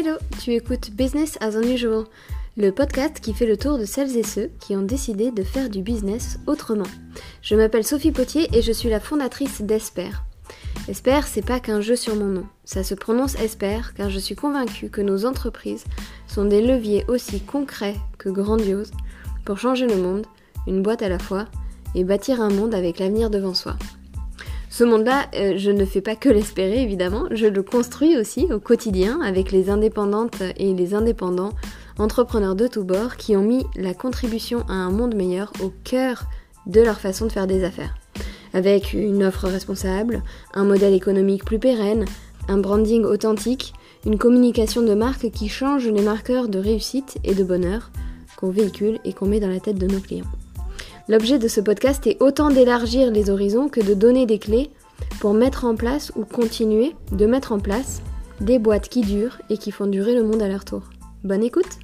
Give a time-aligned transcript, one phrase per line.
[0.00, 2.04] Hello, tu écoutes Business as Unusual,
[2.56, 5.68] le podcast qui fait le tour de celles et ceux qui ont décidé de faire
[5.68, 6.86] du business autrement.
[7.42, 10.08] Je m'appelle Sophie Potier et je suis la fondatrice d'Esper.
[10.88, 12.46] Esper, c'est pas qu'un jeu sur mon nom.
[12.64, 15.84] Ça se prononce Esper car je suis convaincue que nos entreprises
[16.26, 18.92] sont des leviers aussi concrets que grandioses
[19.44, 20.24] pour changer le monde,
[20.66, 21.44] une boîte à la fois,
[21.94, 23.76] et bâtir un monde avec l'avenir devant soi.
[24.72, 28.60] Ce monde-là, euh, je ne fais pas que l'espérer évidemment, je le construis aussi au
[28.60, 31.50] quotidien avec les indépendantes et les indépendants,
[31.98, 36.22] entrepreneurs de tous bords qui ont mis la contribution à un monde meilleur au cœur
[36.66, 37.96] de leur façon de faire des affaires.
[38.54, 40.22] Avec une offre responsable,
[40.54, 42.04] un modèle économique plus pérenne,
[42.46, 43.74] un branding authentique,
[44.06, 47.90] une communication de marque qui change les marqueurs de réussite et de bonheur
[48.36, 50.30] qu'on véhicule et qu'on met dans la tête de nos clients.
[51.10, 54.70] L'objet de ce podcast est autant d'élargir les horizons que de donner des clés
[55.18, 58.00] pour mettre en place ou continuer de mettre en place
[58.40, 60.82] des boîtes qui durent et qui font durer le monde à leur tour.
[61.24, 61.80] Bonne écoute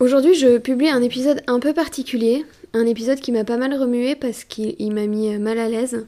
[0.00, 4.16] Aujourd'hui, je publie un épisode un peu particulier, un épisode qui m'a pas mal remué
[4.16, 6.06] parce qu'il m'a mis mal à l'aise.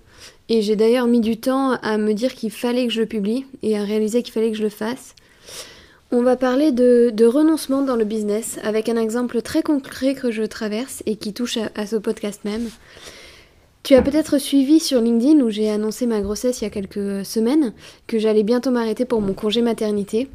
[0.51, 3.47] Et j'ai d'ailleurs mis du temps à me dire qu'il fallait que je le publie
[3.63, 5.15] et à réaliser qu'il fallait que je le fasse.
[6.11, 10.43] On va parler de, renoncement dans le business avec un exemple très concret que je
[10.43, 12.71] traverse et qui touche à, ce podcast même.
[13.83, 17.27] Tu as peut-être suivi sur LinkedIn où j'ai annoncé ma grossesse il y a quelques
[17.27, 17.75] semaines
[18.07, 20.29] que j'allais bientôt m'arrêter pour mon congé maternité.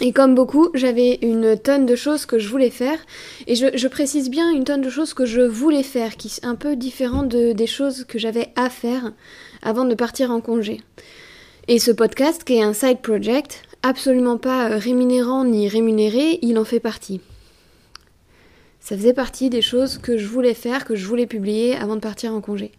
[0.00, 2.98] Et comme beaucoup, j'avais une tonne de choses que je voulais faire.
[3.46, 6.56] Et je, précise bien une tonne de choses que je voulais faire, qui est un
[6.56, 9.12] peu différent de, des choses que j'avais à faire
[9.62, 10.80] avant de partir en congé.
[11.68, 16.58] Et ce podcast, qui est un side project, absolument pas euh, rémunérant ni rémunéré, il
[16.58, 17.20] en fait partie.
[18.80, 22.00] Ça faisait partie des choses que je voulais faire, que je voulais publier avant de
[22.00, 22.72] partir en congé.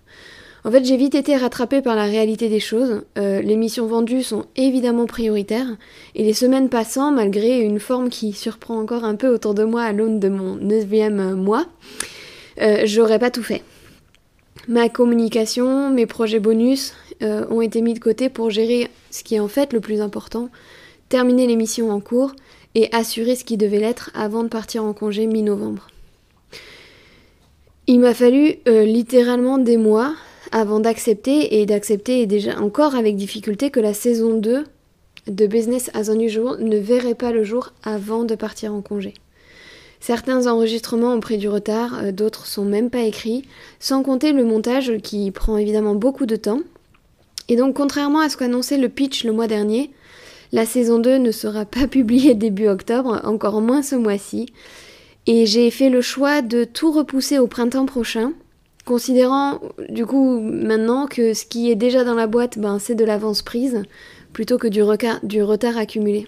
[0.66, 3.04] En fait, j'ai vite été rattrapée par la réalité des choses.
[3.18, 5.78] Euh, les missions vendues sont évidemment prioritaires,
[6.16, 9.84] et les semaines passant, malgré une forme qui surprend encore un peu autour de moi
[9.84, 11.68] à l'aune de mon neuvième mois,
[12.62, 13.64] euh, j'aurais pas tout fait.
[14.68, 19.40] Ma communication, mes projets bonus ont été mis de côté pour gérer ce qui est
[19.42, 20.50] en fait le plus important,
[21.10, 22.34] terminer les missions en cours
[22.76, 25.88] et assurer ce qui devait l'être avant de partir en congé mi-novembre.
[27.88, 30.14] Il m'a fallu euh, littéralement des mois
[30.52, 34.64] avant d'accepter et d'accepter déjà encore avec difficulté que la saison 2
[35.28, 39.14] de Business as Unusual ne verrait pas le jour avant de partir en congé.
[40.00, 43.44] Certains enregistrements ont pris du retard, euh, d'autres sont même pas écrits,
[43.80, 46.62] sans compter le montage qui prend évidemment beaucoup de temps.
[47.48, 49.92] Et donc contrairement à ce qu'annonçait le pitch le mois dernier,
[50.52, 54.54] la saison 2 ne sera pas publiée début octobre, encore moins ce mois-ci.
[55.28, 58.34] Et j'ai fait le choix de tout repousser au printemps prochain,
[58.86, 63.06] considérant du coup maintenant que ce qui est déjà dans la boîte, ben, c'est de
[63.06, 63.84] l'avance prise,
[64.34, 66.28] plutôt que du, retard accumulé.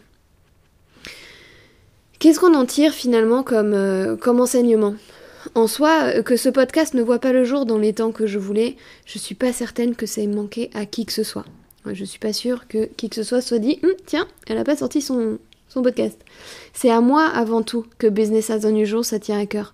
[2.19, 4.93] Qu'est-ce qu'on en tire finalement comme, euh, comme enseignement?
[5.55, 8.27] En soi, euh, que ce podcast ne voit pas le jour dans les temps que
[8.27, 11.45] je voulais, je suis pas certaine que ça ait manqué à qui que ce soit.
[11.85, 14.63] Je suis pas sûre que qui que ce soit soit dit hum, tiens, elle a
[14.63, 16.19] pas sorti son, son podcast.
[16.73, 19.73] C'est à moi avant tout que Business as Unusual ça tient à cœur.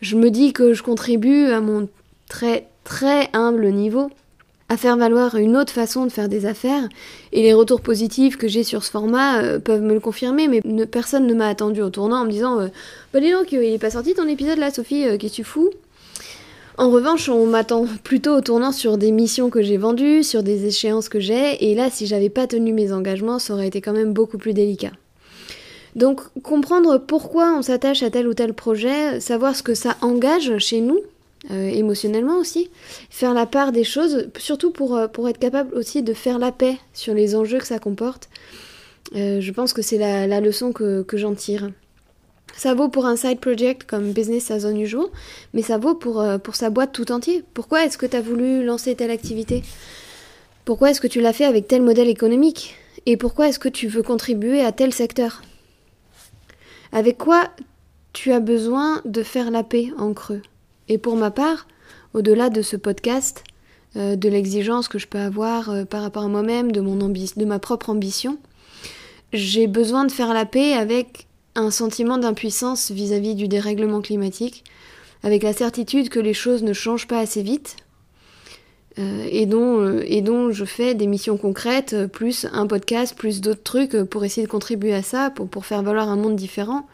[0.00, 1.88] Je me dis que je contribue à mon
[2.28, 4.10] très très humble niveau
[4.68, 6.88] à faire valoir une autre façon de faire des affaires
[7.32, 10.86] et les retours positifs que j'ai sur ce format euh, peuvent me le confirmer mais
[10.86, 12.68] personne ne m'a attendu au tournant en me disant euh,
[13.12, 15.70] bah dis il est pas sorti ton épisode là Sophie euh, qu'est-ce que tu fous?
[16.76, 20.66] En revanche, on m'attend plutôt au tournant sur des missions que j'ai vendues, sur des
[20.66, 23.92] échéances que j'ai, et là, si j'avais pas tenu mes engagements, ça aurait été quand
[23.92, 24.90] même beaucoup plus délicat.
[25.94, 30.58] Donc, comprendre pourquoi on s'attache à tel ou tel projet, savoir ce que ça engage
[30.58, 31.00] chez nous,
[31.50, 32.70] euh, émotionnellement aussi,
[33.10, 36.50] faire la part des choses, surtout pour, euh, pour être capable aussi de faire la
[36.50, 38.28] paix sur les enjeux que ça comporte.
[39.14, 41.70] Euh, je pense que c'est la, leçon que, que j'en tire.
[42.56, 45.06] Ça vaut pour un side project comme Business as Unusual,
[45.52, 47.42] mais ça vaut pour, euh, sa boîte tout entier.
[47.52, 49.62] Pourquoi est-ce que tu as voulu lancer telle activité?
[50.64, 52.76] Pourquoi est-ce que tu l'as fait avec tel modèle économique?
[53.06, 55.42] Et pourquoi est-ce que tu veux contribuer à tel secteur?
[56.92, 57.50] Avec quoi
[58.12, 60.42] tu as besoin de faire la paix en creux?
[60.88, 61.66] Et pour ma part,
[62.14, 63.42] au-delà de ce podcast,
[63.96, 67.58] euh, de l'exigence que je peux avoir euh, par rapport à moi-même, de, de ma
[67.58, 68.38] propre ambition,
[69.32, 74.64] j'ai besoin de faire la paix avec un sentiment d'impuissance vis-à-vis du dérèglement climatique,
[75.22, 77.76] avec la certitude que les choses ne changent pas assez vite,
[78.98, 83.16] euh, et, dont, euh, et dont je fais des missions concrètes, euh, plus un podcast,
[83.16, 86.86] plus d'autres trucs pour essayer de contribuer à ça, pour faire valoir un monde différent.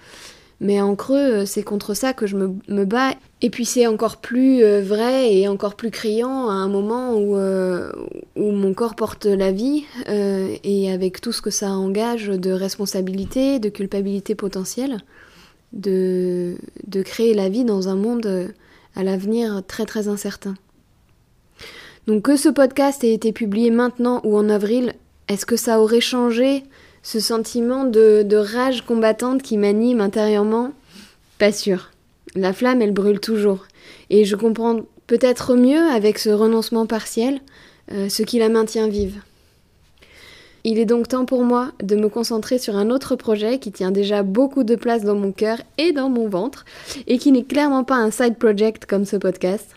[0.61, 3.15] Mais en creux, c'est contre ça que je me, bats.
[3.41, 8.51] Et puis c'est encore plus vrai et encore plus criant à un moment où, où
[8.53, 13.71] mon corps porte la vie et avec tout ce que ça engage de responsabilité, de
[13.71, 14.99] culpabilité potentielle,
[15.73, 18.53] de, de créer la vie dans un monde
[18.95, 20.55] à l'avenir très très incertain.
[22.07, 24.95] Donc que ce podcast ait été publié maintenant ou en avril,
[25.29, 26.65] est-ce que ça aurait changé?
[27.03, 30.73] Ce sentiment de, rage combattante qui m'anime intérieurement?
[31.39, 31.91] Pas sûr.
[32.35, 33.67] La flamme, elle brûle toujours.
[34.11, 37.41] Et je comprends peut-être mieux avec ce renoncement partiel
[37.93, 39.21] euh, ce qui la maintient vive.
[40.63, 43.91] Il est donc temps pour moi de me concentrer sur un autre projet qui tient
[43.91, 46.67] déjà beaucoup de place dans mon cœur et dans mon ventre,
[47.07, 49.75] et qui n'est clairement pas un side project comme ce podcast.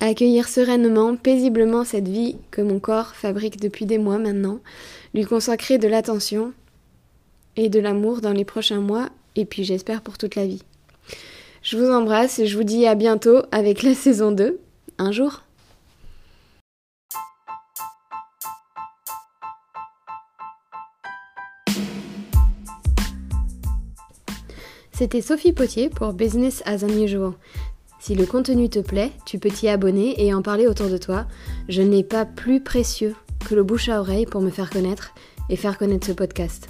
[0.00, 4.60] Accueillir sereinement, paisiblement cette vie que mon corps fabrique depuis des mois maintenant,
[5.14, 6.52] lui consacrer de l'attention
[7.56, 10.62] et de l'amour dans les prochains mois, et puis j'espère pour toute la vie.
[11.62, 14.60] Je vous embrasse et je vous dis à bientôt avec la saison 2,
[14.98, 15.42] un jour.
[24.92, 27.32] C'était Sophie Potier pour Business as Unusual.
[28.06, 31.26] Si le contenu te plaît, tu peux t'y abonner et en parler autour de toi.
[31.68, 33.16] Je n'ai pas plus précieux
[33.48, 35.12] que le bouche à oreille pour me faire connaître
[35.50, 36.68] et faire connaître ce podcast.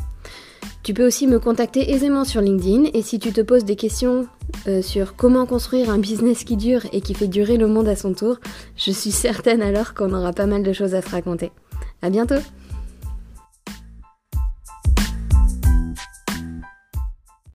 [0.83, 4.27] Tu peux aussi me contacter aisément sur LinkedIn et si tu te poses des questions
[4.67, 7.97] euh, sur comment construire un business qui dure et qui fait durer le monde à
[7.97, 8.39] son tour,
[8.75, 11.53] je suis certaine alors qu'on aura pas mal de choses à se raconter.
[12.01, 12.41] À bientôt!